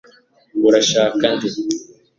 urashaka 0.67 1.25
nde 1.37 1.47